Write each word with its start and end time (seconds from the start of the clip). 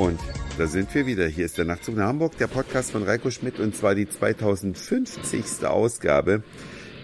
Und 0.00 0.18
da 0.56 0.66
sind 0.66 0.94
wir 0.94 1.04
wieder. 1.04 1.26
Hier 1.26 1.44
ist 1.44 1.58
der 1.58 1.66
Nachtzug 1.66 1.94
nach 1.94 2.06
Hamburg, 2.06 2.38
der 2.38 2.46
Podcast 2.46 2.90
von 2.90 3.02
Reiko 3.02 3.30
Schmidt 3.30 3.60
und 3.60 3.76
zwar 3.76 3.94
die 3.94 4.08
2050. 4.08 5.66
Ausgabe. 5.66 6.42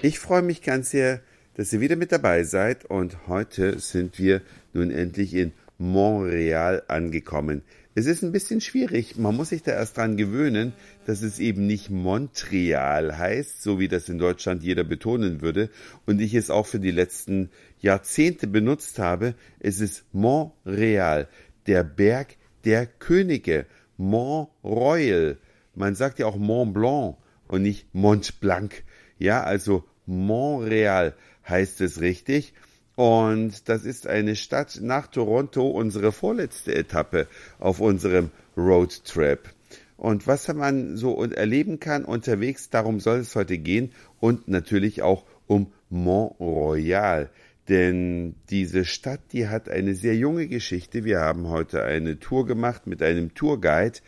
Ich 0.01 0.19
freue 0.19 0.41
mich 0.41 0.63
ganz 0.63 0.93
sehr, 0.93 1.21
dass 1.57 1.75
ihr 1.75 1.81
wieder 1.81 1.97
mit 1.97 2.11
dabei 2.11 2.45
seid 2.45 2.87
und 2.87 3.29
heute 3.29 3.81
sind 3.81 4.19
wir 4.19 4.41
nun 4.73 4.91
endlich 4.91 5.35
in 5.35 5.53
Montreal 5.77 6.85
angekommen. 6.89 7.61
Es 7.95 8.07
ist 8.07 8.23
ein 8.23 8.33
bisschen 8.33 8.63
schwierig, 8.63 9.19
man 9.19 9.37
muss 9.37 9.51
sich 9.51 9.63
da 9.63 9.73
erst 9.73 9.99
dran 9.99 10.17
gewöhnen, 10.17 10.73
dass 11.05 11.21
es 11.21 11.39
eben 11.39 11.67
nicht 11.67 11.91
Montreal 11.91 13.19
heißt, 13.19 13.63
so 13.63 13.79
wie 13.79 13.89
das 13.89 14.09
in 14.09 14.19
Deutschland 14.19 14.63
jeder 14.63 14.85
betonen 14.85 15.43
würde 15.43 15.69
und 16.07 16.19
ich 16.19 16.33
es 16.33 16.49
auch 16.49 16.65
für 16.65 16.81
die 16.81 16.93
letzten 16.93 17.51
Jahrzehnte 17.79 18.47
benutzt 18.47 18.99
habe. 18.99 19.35
Es 19.61 19.81
ist 19.81 20.07
Montreal, 20.15 21.29
der 21.67 21.85
Berg 21.85 22.37
der 22.67 22.87
Könige, 22.87 23.65
Mont 23.97 24.51
Royal. 24.63 25.39
Man 25.75 25.95
sagt 25.95 26.19
ja 26.19 26.27
auch 26.27 26.37
Mont 26.37 26.75
Blanc 26.75 27.17
und 27.49 27.63
nicht 27.63 27.95
Mont 27.95 28.41
Blanc. 28.41 28.83
Ja, 29.19 29.43
also 29.43 29.85
Montreal 30.05 31.15
heißt 31.49 31.81
es 31.81 32.01
richtig. 32.01 32.53
Und 32.97 33.69
das 33.69 33.85
ist 33.85 34.07
eine 34.07 34.37
Stadt 34.37 34.79
nach 34.83 35.07
Toronto, 35.07 35.69
unsere 35.69 36.13
vorletzte 36.13 36.75
Etappe 36.75 37.29
auf 37.59 37.81
unserem 37.81 38.31
Roadtrip. 38.57 39.51
Und 39.97 40.27
was 40.27 40.49
man 40.53 40.97
so 40.97 41.23
erleben 41.23 41.79
kann 41.79 42.05
unterwegs, 42.05 42.69
darum 42.71 43.01
soll 43.01 43.21
es 43.21 43.37
heute 43.37 43.59
gehen 43.59 43.93
und 44.19 44.49
natürlich 44.49 45.03
auch 45.03 45.25
um 45.47 45.73
Mont 45.89 46.41
Royal. 46.41 47.31
Denn 47.69 48.37
diese 48.51 48.85
Stadt, 48.85 49.21
die 49.33 49.49
hat 49.49 49.69
eine 49.69 49.95
sehr 49.95 50.17
junge 50.17 50.47
Geschichte. 50.47 51.05
Wir 51.05 51.21
haben 51.21 51.49
heute 51.49 51.83
eine 51.83 52.19
Tour 52.21 52.47
gemacht 52.47 52.87
mit 52.87 53.03
einem 53.03 53.35
Tourguide 53.35 53.99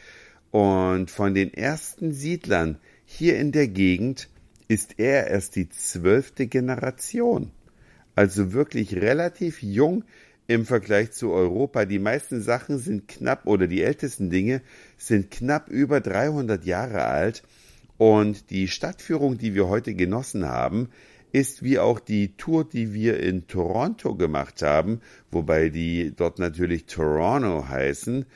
und 0.50 1.10
von 1.10 1.34
den 1.34 1.52
ersten 1.52 2.12
Siedlern 2.12 2.78
hier 3.04 3.38
in 3.38 3.52
der 3.52 3.68
Gegend 3.68 4.28
ist 4.68 4.98
er 4.98 5.28
erst 5.28 5.56
die 5.56 5.68
zwölfte 5.68 6.46
Generation. 6.46 7.50
Also 8.14 8.52
wirklich 8.52 8.94
relativ 8.94 9.62
jung 9.62 10.04
im 10.46 10.64
Vergleich 10.64 11.12
zu 11.12 11.30
Europa. 11.30 11.84
Die 11.84 11.98
meisten 11.98 12.40
Sachen 12.42 12.78
sind 12.78 13.08
knapp 13.08 13.46
oder 13.46 13.66
die 13.66 13.82
ältesten 13.82 14.30
Dinge 14.30 14.62
sind 14.96 15.30
knapp 15.30 15.68
über 15.68 16.00
300 16.00 16.64
Jahre 16.64 17.04
alt. 17.04 17.42
Und 17.96 18.50
die 18.50 18.68
Stadtführung, 18.68 19.38
die 19.38 19.54
wir 19.54 19.68
heute 19.68 19.94
genossen 19.94 20.46
haben, 20.46 20.88
ist 21.32 21.62
wie 21.62 21.78
auch 21.78 22.00
die 22.00 22.36
Tour, 22.36 22.68
die 22.68 22.94
wir 22.94 23.20
in 23.20 23.46
Toronto 23.46 24.14
gemacht 24.14 24.62
haben, 24.62 25.00
wobei 25.30 25.68
die 25.68 26.12
dort 26.16 26.38
natürlich 26.38 26.86
Toronto 26.86 27.68
heißen, 27.68 28.26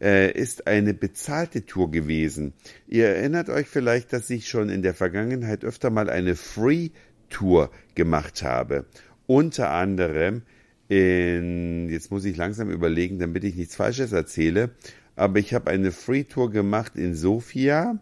äh, 0.00 0.32
ist 0.32 0.66
eine 0.66 0.94
bezahlte 0.94 1.64
Tour 1.64 1.90
gewesen. 1.90 2.52
Ihr 2.88 3.08
erinnert 3.08 3.48
euch 3.48 3.68
vielleicht, 3.68 4.12
dass 4.12 4.28
ich 4.30 4.48
schon 4.48 4.68
in 4.68 4.82
der 4.82 4.94
Vergangenheit 4.94 5.64
öfter 5.64 5.90
mal 5.90 6.10
eine 6.10 6.34
Free 6.34 6.90
Tour 7.28 7.70
gemacht 7.94 8.42
habe. 8.42 8.86
Unter 9.26 9.70
anderem 9.70 10.42
in, 10.88 11.88
jetzt 11.88 12.10
muss 12.10 12.24
ich 12.24 12.36
langsam 12.36 12.70
überlegen, 12.70 13.18
damit 13.18 13.44
ich 13.44 13.56
nichts 13.56 13.76
Falsches 13.76 14.12
erzähle, 14.12 14.70
aber 15.16 15.38
ich 15.38 15.54
habe 15.54 15.70
eine 15.70 15.92
Free 15.92 16.24
Tour 16.24 16.50
gemacht 16.50 16.96
in 16.96 17.14
Sofia, 17.14 17.98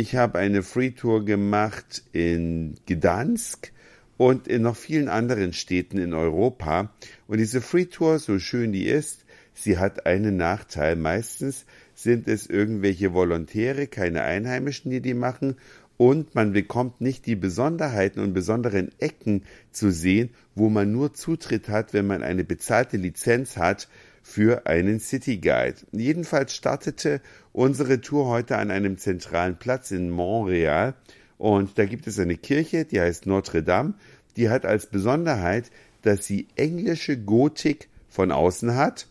ich 0.00 0.16
habe 0.16 0.38
eine 0.38 0.62
Free 0.62 0.92
Tour 0.92 1.26
gemacht 1.26 2.04
in 2.12 2.76
Gdansk 2.86 3.70
und 4.16 4.48
in 4.48 4.62
noch 4.62 4.76
vielen 4.76 5.10
anderen 5.10 5.52
Städten 5.52 5.98
in 5.98 6.14
Europa. 6.14 6.90
Und 7.26 7.36
diese 7.36 7.60
Free 7.60 7.84
Tour, 7.84 8.18
so 8.18 8.38
schön 8.38 8.72
die 8.72 8.86
ist, 8.86 9.26
sie 9.52 9.76
hat 9.76 10.06
einen 10.06 10.38
Nachteil. 10.38 10.96
Meistens 10.96 11.66
sind 11.94 12.28
es 12.28 12.46
irgendwelche 12.46 13.12
Volontäre, 13.12 13.88
keine 13.88 14.22
Einheimischen, 14.22 14.90
die 14.90 15.02
die 15.02 15.12
machen. 15.12 15.56
Und 15.98 16.34
man 16.34 16.54
bekommt 16.54 17.02
nicht 17.02 17.26
die 17.26 17.36
Besonderheiten 17.36 18.20
und 18.20 18.32
besonderen 18.32 18.92
Ecken 19.00 19.42
zu 19.70 19.90
sehen, 19.90 20.30
wo 20.54 20.70
man 20.70 20.90
nur 20.92 21.12
Zutritt 21.12 21.68
hat, 21.68 21.92
wenn 21.92 22.06
man 22.06 22.22
eine 22.22 22.44
bezahlte 22.44 22.96
Lizenz 22.96 23.58
hat 23.58 23.86
für 24.30 24.66
einen 24.66 25.00
City 25.00 25.38
Guide. 25.38 25.74
Jedenfalls 25.90 26.54
startete 26.54 27.20
unsere 27.52 28.00
Tour 28.00 28.26
heute 28.26 28.58
an 28.58 28.70
einem 28.70 28.96
zentralen 28.96 29.58
Platz 29.58 29.90
in 29.90 30.08
Montreal 30.08 30.94
und 31.36 31.78
da 31.78 31.84
gibt 31.84 32.06
es 32.06 32.18
eine 32.20 32.36
Kirche, 32.36 32.84
die 32.84 33.00
heißt 33.00 33.26
Notre 33.26 33.64
Dame, 33.64 33.94
die 34.36 34.48
hat 34.48 34.64
als 34.64 34.86
Besonderheit, 34.86 35.72
dass 36.02 36.26
sie 36.26 36.46
englische 36.54 37.18
Gotik 37.18 37.88
von 38.08 38.30
außen 38.30 38.76
hat 38.76 39.08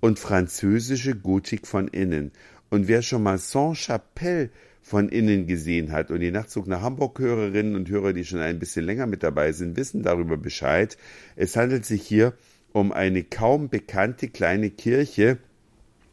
und 0.00 0.18
französische 0.18 1.16
Gotik 1.16 1.66
von 1.66 1.88
innen. 1.88 2.30
Und 2.68 2.88
wer 2.88 3.00
schon 3.00 3.22
mal 3.22 3.38
Saint-Chapelle 3.38 4.50
von 4.82 5.08
innen 5.08 5.46
gesehen 5.46 5.92
hat 5.92 6.10
und 6.10 6.20
die 6.20 6.30
Nachtzug 6.30 6.66
nach 6.66 6.82
Hamburg 6.82 7.18
Hörerinnen 7.18 7.74
und 7.74 7.88
Hörer, 7.88 8.12
die 8.12 8.24
schon 8.26 8.40
ein 8.40 8.58
bisschen 8.58 8.84
länger 8.84 9.06
mit 9.06 9.22
dabei 9.22 9.52
sind, 9.52 9.78
wissen 9.78 10.02
darüber 10.02 10.36
Bescheid. 10.36 10.98
Es 11.36 11.56
handelt 11.56 11.86
sich 11.86 12.02
hier 12.02 12.34
um 12.72 12.92
eine 12.92 13.24
kaum 13.24 13.68
bekannte 13.68 14.28
kleine 14.28 14.70
Kirche 14.70 15.38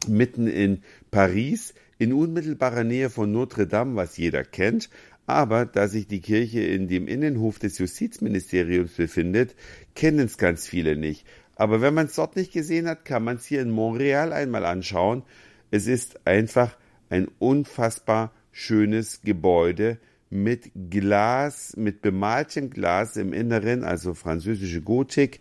mitten 0.08 0.46
in 0.46 0.82
Paris, 1.10 1.74
in 1.98 2.12
unmittelbarer 2.12 2.84
Nähe 2.84 3.10
von 3.10 3.32
Notre 3.32 3.66
Dame, 3.66 3.96
was 3.96 4.16
jeder 4.16 4.44
kennt. 4.44 4.90
Aber 5.26 5.66
da 5.66 5.88
sich 5.88 6.06
die 6.06 6.20
Kirche 6.20 6.60
in 6.60 6.88
dem 6.88 7.08
Innenhof 7.08 7.58
des 7.58 7.78
Justizministeriums 7.78 8.92
befindet, 8.92 9.56
kennen 9.94 10.26
es 10.26 10.38
ganz 10.38 10.66
viele 10.68 10.96
nicht. 10.96 11.26
Aber 11.56 11.80
wenn 11.80 11.94
man 11.94 12.06
es 12.06 12.14
dort 12.14 12.36
nicht 12.36 12.52
gesehen 12.52 12.86
hat, 12.86 13.04
kann 13.04 13.24
man 13.24 13.36
es 13.36 13.46
hier 13.46 13.62
in 13.62 13.70
Montreal 13.70 14.32
einmal 14.32 14.64
anschauen. 14.64 15.22
Es 15.70 15.86
ist 15.86 16.26
einfach 16.26 16.76
ein 17.08 17.28
unfassbar 17.38 18.32
schönes 18.52 19.22
Gebäude 19.22 19.98
mit 20.30 20.70
Glas, 20.90 21.74
mit 21.76 22.02
bemaltem 22.02 22.70
Glas 22.70 23.16
im 23.16 23.32
Inneren, 23.32 23.84
also 23.84 24.14
französische 24.14 24.82
Gotik 24.82 25.40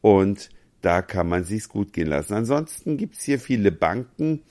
und 0.00 0.50
da 0.82 1.02
kann 1.02 1.28
man 1.28 1.44
sich's 1.44 1.68
gut 1.68 1.92
gehen 1.92 2.08
lassen. 2.08 2.34
Ansonsten 2.34 2.96
gibt's 2.96 3.22
hier 3.22 3.38
viele 3.38 3.72
Banken, 3.72 4.42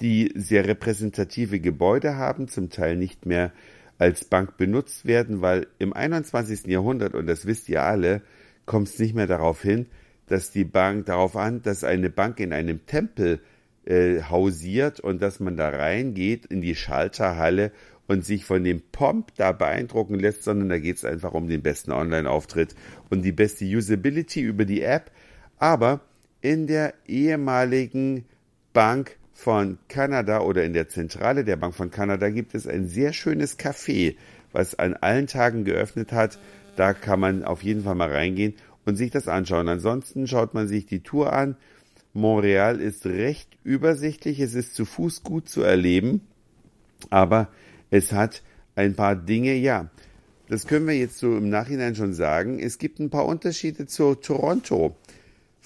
die 0.00 0.32
sehr 0.34 0.66
repräsentative 0.66 1.60
Gebäude 1.60 2.16
haben, 2.16 2.48
zum 2.48 2.70
Teil 2.70 2.96
nicht 2.96 3.26
mehr 3.26 3.52
als 3.98 4.24
Bank 4.24 4.56
benutzt 4.56 5.06
werden, 5.06 5.42
weil 5.42 5.66
im 5.78 5.92
21. 5.92 6.66
Jahrhundert, 6.66 7.14
und 7.14 7.26
das 7.26 7.46
wisst 7.46 7.68
ihr 7.68 7.82
alle, 7.82 8.22
kommt 8.64 8.88
es 8.88 8.98
nicht 8.98 9.14
mehr 9.14 9.26
darauf 9.26 9.62
hin, 9.62 9.86
dass 10.26 10.50
die 10.50 10.64
Bank 10.64 11.06
darauf 11.06 11.36
an, 11.36 11.62
dass 11.62 11.84
eine 11.84 12.10
Bank 12.10 12.38
in 12.38 12.52
einem 12.52 12.86
Tempel 12.86 13.40
äh, 13.86 14.22
hausiert 14.22 15.00
und 15.00 15.22
dass 15.22 15.40
man 15.40 15.56
da 15.56 15.70
reingeht 15.70 16.46
in 16.46 16.60
die 16.60 16.74
Schalterhalle 16.74 17.72
und 18.06 18.24
sich 18.24 18.44
von 18.44 18.62
dem 18.64 18.82
Pomp 18.92 19.34
da 19.36 19.52
beeindrucken 19.52 20.18
lässt, 20.18 20.44
sondern 20.44 20.68
da 20.68 20.78
geht 20.78 20.96
es 20.96 21.04
einfach 21.04 21.32
um 21.34 21.48
den 21.48 21.62
besten 21.62 21.92
Online-Auftritt 21.92 22.74
und 23.10 23.22
die 23.22 23.32
beste 23.32 23.64
Usability 23.64 24.40
über 24.40 24.64
die 24.64 24.82
App. 24.82 25.10
Aber 25.58 26.00
in 26.40 26.66
der 26.66 26.94
ehemaligen 27.06 28.24
Bank 28.72 29.16
von 29.32 29.78
Kanada 29.88 30.40
oder 30.40 30.64
in 30.64 30.72
der 30.72 30.88
Zentrale 30.88 31.44
der 31.44 31.56
Bank 31.56 31.74
von 31.74 31.90
Kanada 31.90 32.28
gibt 32.30 32.54
es 32.54 32.66
ein 32.66 32.88
sehr 32.88 33.12
schönes 33.12 33.58
Café, 33.58 34.16
was 34.52 34.76
an 34.76 34.94
allen 34.94 35.26
Tagen 35.26 35.64
geöffnet 35.64 36.12
hat. 36.12 36.38
Da 36.76 36.92
kann 36.92 37.20
man 37.20 37.44
auf 37.44 37.62
jeden 37.62 37.84
Fall 37.84 37.94
mal 37.94 38.12
reingehen 38.12 38.54
und 38.84 38.96
sich 38.96 39.10
das 39.10 39.28
anschauen. 39.28 39.68
Ansonsten 39.68 40.26
schaut 40.26 40.54
man 40.54 40.68
sich 40.68 40.86
die 40.86 41.02
Tour 41.02 41.32
an. 41.32 41.56
Montreal 42.14 42.80
ist 42.80 43.06
recht 43.06 43.56
übersichtlich. 43.64 44.40
Es 44.40 44.54
ist 44.54 44.74
zu 44.74 44.84
Fuß 44.84 45.22
gut 45.22 45.48
zu 45.48 45.62
erleben, 45.62 46.22
aber 47.10 47.48
es 47.90 48.12
hat 48.12 48.42
ein 48.74 48.94
paar 48.94 49.16
Dinge, 49.16 49.54
ja. 49.54 49.90
Das 50.48 50.66
können 50.66 50.86
wir 50.86 50.96
jetzt 50.96 51.18
so 51.18 51.36
im 51.36 51.50
Nachhinein 51.50 51.94
schon 51.94 52.14
sagen. 52.14 52.58
Es 52.58 52.78
gibt 52.78 53.00
ein 53.00 53.10
paar 53.10 53.26
Unterschiede 53.26 53.86
zu 53.86 54.14
Toronto. 54.14 54.96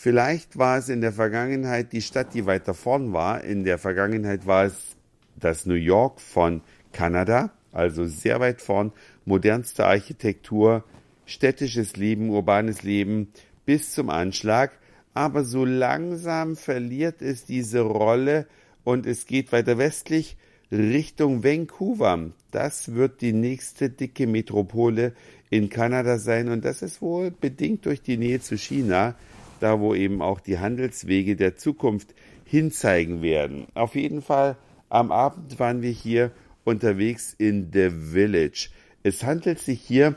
Vielleicht 0.03 0.59
war 0.59 0.79
es 0.79 0.89
in 0.89 1.01
der 1.01 1.13
Vergangenheit 1.13 1.93
die 1.93 2.03
Stadt, 2.03 2.35
die 2.35 2.45
weiter 2.45 2.75
vorn 2.75 3.13
war. 3.13 3.45
In 3.45 3.63
der 3.63 3.79
Vergangenheit 3.79 4.49
war 4.49 4.65
es 4.65 4.97
das 5.37 5.65
New 5.65 5.75
York 5.75 6.21
von 6.21 6.61
Kanada, 6.91 7.53
also 7.71 8.07
sehr 8.07 8.41
weit 8.41 8.61
vorn. 8.61 8.91
Modernste 9.27 9.87
Architektur, 9.87 10.83
städtisches 11.25 11.97
Leben, 11.97 12.31
urbanes 12.31 12.83
Leben 12.83 13.29
bis 13.65 13.93
zum 13.93 14.11
Anschlag. 14.11 14.73
Aber 15.15 15.45
so 15.45 15.65
langsam 15.65 16.57
verliert 16.57 17.23
es 17.23 17.45
diese 17.45 17.83
Rolle 17.83 18.49
und 18.83 19.07
es 19.07 19.27
geht 19.27 19.53
weiter 19.53 19.79
westlich 19.79 20.37
Richtung 20.73 21.45
Vancouver. 21.45 22.33
Das 22.51 22.93
wird 22.93 23.21
die 23.21 23.33
nächste 23.33 23.89
dicke 23.89 24.27
Metropole 24.27 25.13
in 25.49 25.69
Kanada 25.69 26.19
sein 26.19 26.49
und 26.49 26.65
das 26.65 26.83
ist 26.83 27.01
wohl 27.01 27.31
bedingt 27.31 27.87
durch 27.87 28.03
die 28.03 28.17
Nähe 28.17 28.41
zu 28.41 28.59
China 28.59 29.15
da 29.63 29.81
wo 29.81 29.95
eben 29.95 30.23
auch 30.23 30.41
die 30.41 30.59
Handelswege 30.59 31.37
der 31.37 31.57
Zukunft 31.57 32.15
hinzeigen 32.45 33.23
werden. 33.23 33.67
Auf 33.75 33.95
jeden 33.95 34.23
Fall 34.23 34.57
am 34.89 35.13
Abend 35.13 35.59
waren 35.59 35.83
wir 35.83 35.91
hier 35.91 36.33
unterwegs 36.65 37.35
in 37.39 37.71
The 37.73 37.91
Village. 37.91 38.71
Es 39.03 39.25
handelt 39.25 39.59
sich 39.59 39.81
hier 39.81 40.17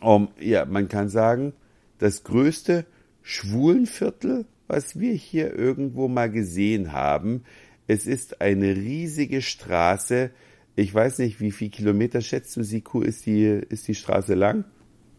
um, 0.00 0.28
ja, 0.40 0.64
man 0.64 0.88
kann 0.88 1.08
sagen, 1.08 1.52
das 1.98 2.24
größte 2.24 2.86
Schwulenviertel, 3.22 4.46
was 4.66 4.98
wir 4.98 5.12
hier 5.12 5.54
irgendwo 5.54 6.08
mal 6.08 6.30
gesehen 6.30 6.92
haben. 6.92 7.44
Es 7.86 8.06
ist 8.06 8.40
eine 8.40 8.74
riesige 8.74 9.42
Straße. 9.42 10.30
Ich 10.74 10.94
weiß 10.94 11.18
nicht, 11.18 11.40
wie 11.40 11.50
viel 11.50 11.68
Kilometer 11.68 12.20
schätzt 12.20 12.56
du, 12.56 12.62
Siku, 12.62 13.02
ist 13.02 13.26
die, 13.26 13.44
ist 13.44 13.86
die 13.86 13.94
Straße 13.94 14.34
lang? 14.34 14.64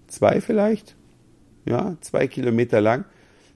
Zwei 0.07 0.41
vielleicht? 0.41 0.95
Ja, 1.65 1.95
zwei 2.01 2.27
Kilometer 2.27 2.81
lang. 2.81 3.05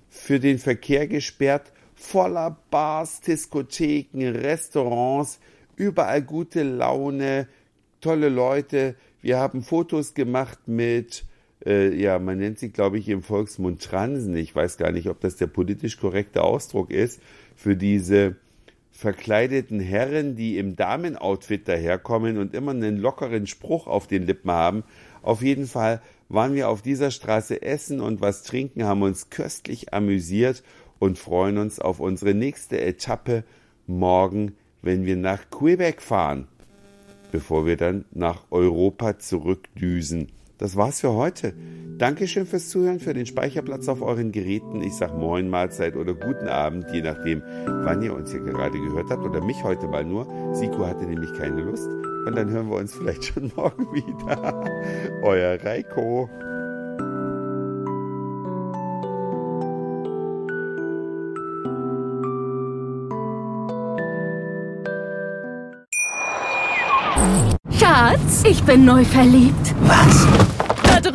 Für 0.09 0.39
den 0.39 0.59
Verkehr 0.59 1.07
gesperrt, 1.07 1.71
voller 1.95 2.57
Bars, 2.69 3.21
Diskotheken, 3.21 4.30
Restaurants, 4.30 5.39
überall 5.75 6.21
gute 6.21 6.63
Laune, 6.63 7.48
tolle 8.01 8.30
Leute. 8.30 8.95
Wir 9.21 9.38
haben 9.38 9.63
Fotos 9.63 10.13
gemacht 10.13 10.59
mit, 10.68 11.25
äh, 11.65 11.94
ja, 11.95 12.19
man 12.19 12.38
nennt 12.38 12.59
sie, 12.59 12.69
glaube 12.69 12.98
ich, 13.00 13.09
im 13.09 13.24
Volksmund 13.24 13.81
Transen. 13.81 14.36
Ich 14.36 14.56
weiß 14.56 14.77
gar 14.77 14.92
nicht, 14.92 15.09
ob 15.09 15.19
das 15.19 15.38
der 15.38 15.48
politisch 15.48 15.98
korrekte 15.98 16.44
Ausdruck 16.44 16.92
ist 16.92 17.21
für 17.56 17.75
diese 17.75 18.36
verkleideten 18.92 19.80
Herren, 19.80 20.36
die 20.36 20.57
im 20.57 20.75
Damenoutfit 20.75 21.68
daherkommen 21.68 22.38
und 22.38 22.56
immer 22.56 22.71
einen 22.71 22.98
lockeren 22.98 23.45
Spruch 23.45 23.86
auf 23.86 24.07
den 24.07 24.25
Lippen 24.25 24.50
haben. 24.50 24.83
Auf 25.21 25.44
jeden 25.44 25.68
Fall 25.68 26.01
waren 26.29 26.53
wir 26.53 26.69
auf 26.69 26.81
dieser 26.81 27.12
Straße 27.12 27.62
essen 27.62 28.01
und 28.01 28.21
was 28.21 28.44
trinken, 28.44 28.83
haben 28.83 29.01
uns 29.01 29.29
köstlich 29.29 29.94
amüsiert 29.94 30.63
und 31.00 31.18
freuen 31.18 31.57
uns 31.57 31.79
auf 31.79 32.00
unsere 32.00 32.33
nächste 32.33 32.81
Etappe 32.81 33.44
morgen, 33.85 34.56
wenn 34.81 35.06
wir 35.06 35.15
nach 35.15 35.50
Quebec 35.50 36.01
fahren, 36.01 36.47
bevor 37.31 37.65
wir 37.65 37.77
dann 37.77 38.06
nach 38.12 38.44
Europa 38.51 39.19
zurückdüsen. 39.19 40.29
Das 40.57 40.75
war's 40.75 41.01
für 41.01 41.13
heute. 41.13 41.53
Dankeschön 41.97 42.45
fürs 42.45 42.69
Zuhören, 42.69 43.00
für 43.00 43.13
den 43.13 43.25
Speicherplatz 43.25 43.88
auf 43.88 44.01
euren 44.01 44.31
Geräten. 44.31 44.81
Ich 44.81 44.94
sag 44.94 45.18
Moin, 45.18 45.50
Mahlzeit 45.50 45.95
oder 45.95 46.13
guten 46.13 46.47
Abend, 46.47 46.85
je 46.91 47.01
nachdem, 47.01 47.41
wann 47.65 48.01
ihr 48.01 48.13
uns 48.13 48.31
hier 48.31 48.41
gerade 48.41 48.80
gehört 48.80 49.09
habt 49.09 49.23
oder 49.23 49.44
mich 49.44 49.63
heute 49.63 49.88
mal 49.88 50.03
nur. 50.03 50.27
Siku 50.56 50.85
hatte 50.85 51.06
nämlich 51.06 51.33
keine 51.33 51.62
Lust. 51.62 52.06
Und 52.27 52.35
dann 52.35 52.50
hören 52.50 52.69
wir 52.69 52.75
uns 52.75 52.94
vielleicht 52.94 53.24
schon 53.24 53.50
morgen 53.56 53.88
wieder. 53.94 54.65
Euer 55.24 55.57
Reiko. 55.63 56.29
Schatz, 67.71 68.44
ich 68.44 68.62
bin 68.63 68.83
neu 68.83 69.06
verliebt. 69.06 69.73
Was? 69.83 70.56